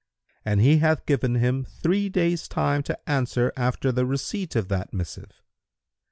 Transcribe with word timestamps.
And 0.43 0.59
he 0.61 0.79
hath 0.79 1.05
given 1.05 1.35
him 1.35 1.63
three 1.63 2.09
days' 2.09 2.47
time 2.47 2.81
to 2.81 2.97
answer 3.07 3.53
after 3.55 3.91
the 3.91 4.03
receipt 4.07 4.55
of 4.55 4.67
that 4.69 4.91
missive. 4.95 5.43